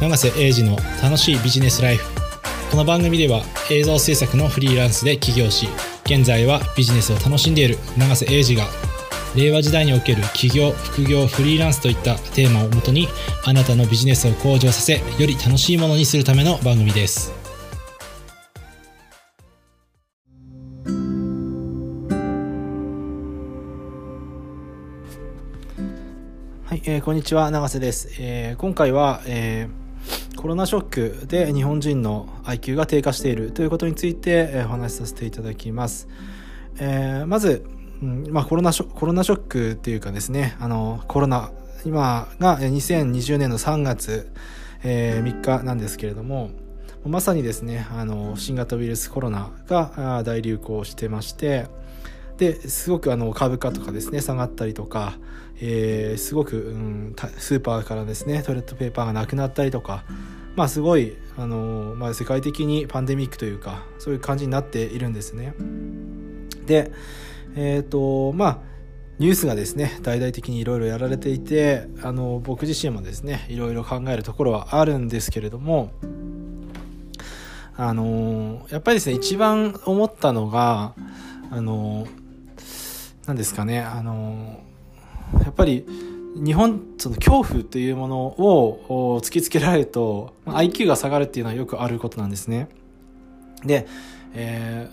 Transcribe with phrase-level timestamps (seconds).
[0.00, 2.04] 永瀬英二の楽しいビジネスライフ。
[2.70, 5.68] この番組では映像制作のフリーランスで起業し
[6.04, 8.64] 現在はビジネスを楽しんでいる永瀬英二が
[9.34, 13.08] 令和時代における起業副業フリーランスといったテーマをもとに
[13.46, 17.32] あなたのビジネスを向上させより楽しいものにするための番組です。
[26.66, 29.85] はい、えー、こんにちは永瀬です、えー、今回は、えー、
[30.46, 36.06] コロナショックで日本人の IQ が低下しているということについて、お話しさせていただきます、
[36.78, 37.66] えー、まず、
[38.00, 41.50] うんまあ、コロナショコロナショックっていうかですねあのコロナ
[41.84, 44.30] 今が2020年の3月、
[44.84, 46.50] えー、3日なんですけれども
[47.04, 51.66] まさにですねあの新型ウイルスコロナが大流行してまして
[52.38, 55.18] ですごくあの株価とかですね下がったりとか、
[55.60, 60.04] えー、すごく、うん、スーパーからですねトイレットペーパーがなくなったりとか
[60.54, 65.54] まあすごいあの、まあ、世界的にパンデミックというかそういう感じになっているんですね。
[66.66, 66.90] で
[67.56, 68.58] えっ、ー、とまあ
[69.18, 75.92] ニュースがですね大々的にいろいろやられていてあの僕自身もですねいろいろ考えるところはあるんですけれども
[77.76, 80.94] あのやっぱりですね一番思ったのが
[81.50, 82.06] あの
[83.26, 84.60] 何ですかねあの
[85.42, 85.86] やっぱり
[86.36, 92.68] 日本その恐怖というものを突きつけられると IQ が下がるっていうのはよくあることなんですね。
[93.64, 93.86] で、
[94.34, 94.88] え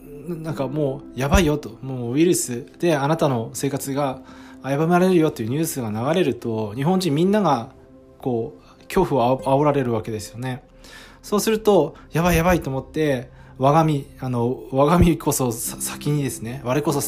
[0.00, 4.22] ー、なんかもうやばいよともうウイルスであなたの生活が
[4.64, 7.72] 危ぶまれるよっていうニュースが流れると日本人みんなが
[8.18, 10.64] こう恐怖を煽られるわけですよね。
[11.22, 17.00] そうするとやばいやばいと思って我が身あの我が身こそ先にですね我こそ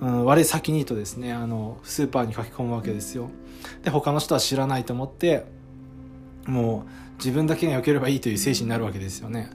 [0.00, 3.30] うん、我先にとですねあのスーパーに書き込むわけですよ
[3.82, 5.44] で他の人は知らないと思って
[6.46, 9.50] もう自分だけが良ければいいという精神になるわけですよね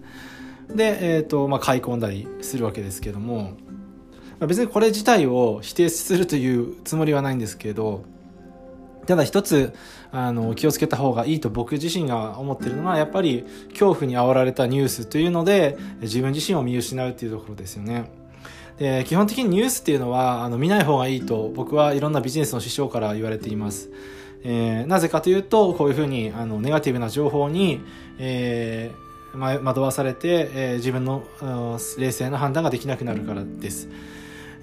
[0.69, 3.53] で、えーとまあ、買い込んだりするわけですけども
[4.39, 8.03] 別にこれ自体を否定するというつもりはないんですけど
[9.05, 9.73] ただ一つ
[10.11, 18.22] あの気をつけた方がいいと僕自身が思ってるのはやっぱり恐怖に煽られたニュースというので自分自身を見失うっていうところですよね。
[18.77, 23.89] で基本的にニュースっていうのはあの見ない方がいいと僕はいろんなビジネスの師匠から言われています。
[24.45, 27.79] えー、なぜかというとこういうふうにあのネガティブな情報に、
[28.17, 31.23] えー、惑わされて、えー、自分の
[31.97, 33.87] 冷静な判断ができなくなるからです。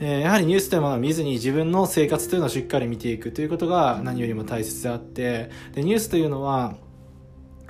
[0.02, 6.76] えー、やはりニュースというものを見ずに自分の生活というのをしっかり見ていくということが何よりも大切であってでニュースというのは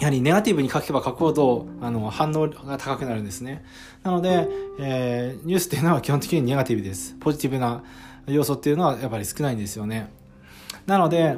[0.00, 3.62] やはりネガティブに書けば書くほど、あの、反応が高くなるんですね。
[4.02, 7.16] なので、えー、ニュースっていうのは基本的にネガティブです。
[7.20, 7.84] ポジティブな
[8.26, 10.10] 要素っていうのはやっぱり少ないんですよね。
[10.86, 11.36] なので、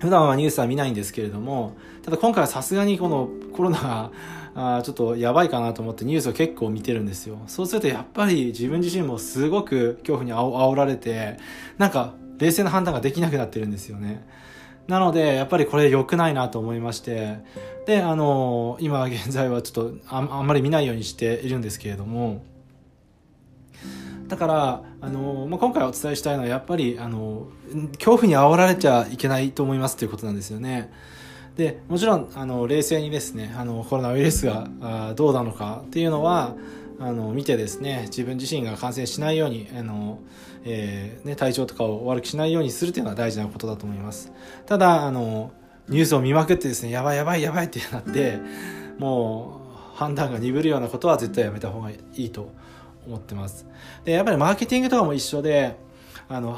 [0.00, 4.10] 普段はニュースは見ないんですけれども、ただ今回はさすがにこのコロナが、
[4.78, 7.38] あちょっとやばいかなと思ってニュースを結構見てるんですよ。
[7.48, 11.36] そうするとやっぱり自分自身もすごく恐怖に煽られて、
[11.76, 14.26] なんか冷静な判断ができなくなってるんですよね。
[14.88, 17.38] なので、やっぱりこれ良くないなと思いまして、
[17.86, 22.42] で、あの、今現在はちょっとあんまり見ないようにしているんですけれども、
[24.28, 27.46] だから、あの、まあ、今回お伝えしたいのは、やっぱり、あの、
[27.94, 30.92] 恐怖に煽られちゃいけないと思いますということなんですよね。
[31.56, 36.54] で、もちろん、あの、冷静にですね、あの、コロナウイルスがどうなのかっていうのは、
[36.98, 40.20] あの、見てですね、自分自身が感染しないように、あの、
[40.64, 44.32] えー、ね、体調とかを悪くしないようにするというのは大事なことだと思います。
[44.66, 45.52] ただ、あの、
[45.88, 48.38] ニュースを見まくってですね、やばいやばいやばいってなって、
[48.98, 49.60] も
[49.94, 52.50] う、判断が鈍るようなことは絶対やめた方がいいと
[53.06, 53.66] 思ってます。
[54.04, 55.76] で、やっぱりマーケティングとかも一緒で、
[56.28, 56.54] あの、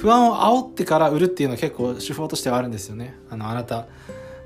[0.00, 3.14] 不安を煽ってから売るっていうのは結構手法としてはあるんですよね。
[3.30, 3.86] あの、あなた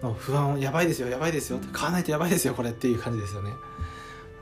[0.02, 3.50] の不安を、やばいですよ、やばいですよ、買わないとやばいですよ、これっていう感じですよね。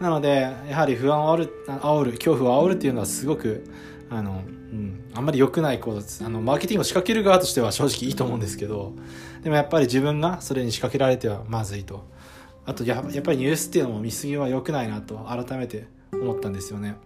[0.00, 3.64] なので、やはり不安を煽る、煽る、恐怖を煽るっていうのはすごく、
[4.08, 6.24] あの、うん、あんまり良くないことです。
[6.24, 8.94] あの、マーケティングを仕掛ける側としては正直いいと思うんですけど、
[9.42, 12.06] でもやっぱり自分がそれに仕掛けられてはまずいと。
[12.64, 16.96] あとや、やっぱりニュースっていうのも見過ぎは良くないなと改めて思ったんですよね。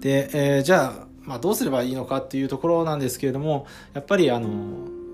[0.00, 4.48] で、えー、じゃあ、まあ、どうすればいいのかっていうところなんですけれども、やっぱりあの、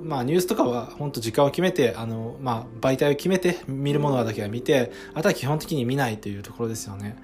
[0.03, 7.17] まあニュースとかは本当時間を決めて、あの、まあ媒体を決めて見るものだけは見て、あとは基本的に見ないというところですよね。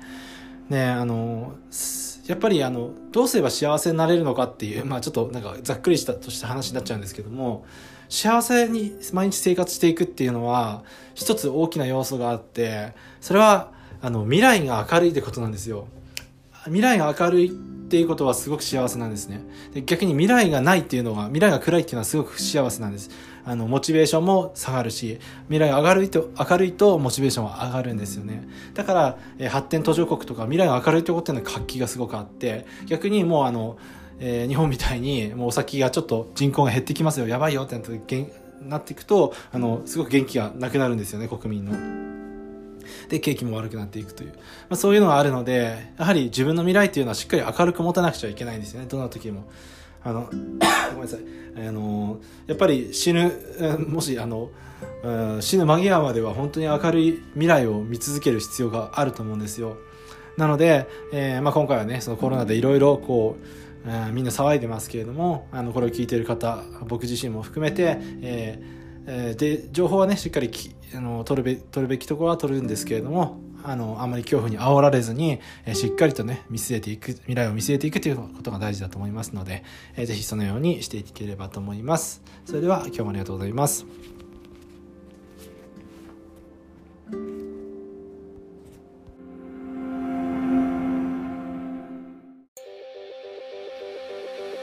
[0.69, 1.55] ね、あの、
[2.29, 7.65] やっぱりあのどうすれば幸せになれるのかっていう、まあ、ちょっとなんかざっくりしたとした話になっちゃうんですけども
[8.11, 10.85] 幸せに毎日生活していくっていうのは
[11.15, 12.93] 一つ大きな要素があって
[13.23, 13.73] それは
[14.03, 15.89] あの未来が明るいってことなんですよ。
[16.69, 19.41] 未来が明るいっていうことはすごく幸せなんですね。
[19.73, 23.11] で逆に未来がないっていうのが、未来が暗いっていうのはすごく幸せなんです。
[23.45, 28.47] あの、モチベーションも下がるし、未来が明るいと、明るいとモチベーションは上がるんですよね。
[28.75, 33.79] だから、え、発展途上国とか未来が明るいってことっていうのは活気がすごくあって、逆にもうあの、
[34.21, 41.73] えー、日本みたいにもうお先がちょっと人口が減ってきますよ、やばいよってなってなっていくと、あの、すごく元気がなくなるんですよね、国民の。
[43.09, 44.31] で、景気も悪くなっていくという。
[44.31, 44.37] ま
[44.71, 48.87] あ、そういうのがあるので、やはり自分の未来っていうのはしっかり明るく持たなくちゃいけないんですよね。
[48.89, 49.49] どんな時も。
[50.05, 51.21] あの、 ごめんなさい。
[51.69, 53.33] あの、やっぱり死ぬ、
[53.89, 54.51] もし、あの、
[55.41, 59.77] 死ぬ間際までは本当に明るい未来を見続ける必要があると思うんですよ。
[60.37, 63.45] なので、えー、まあ、今回はね、そのコロナでいろいろこう、
[63.87, 68.78] えみんな騒いでますけれども、あの、これを聞いている方、僕自身も含めて、えー
[69.11, 79.65] えで情報はねしっかりきあの取るべ取るべきところは取るんですけれどもあのあまり恐怖に煽られずに、えしっかりとね見据えていく未来を見据えていくということが大事だと思いますので、
[79.97, 82.23] えー、ぜひそのようにしていければと思います。
[82.45, 83.85] それでは今日もありがとうございます。